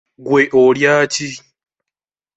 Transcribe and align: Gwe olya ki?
Gwe 0.25 0.43
olya 0.61 0.95
ki? 1.13 1.29